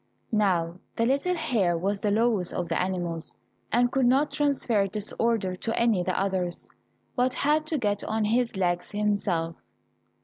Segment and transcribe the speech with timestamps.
[0.31, 3.35] Now the little hare was the lowest of the animals,
[3.71, 6.67] and could not transfer this order to any the others,
[7.15, 9.57] but had to get on his legs himself.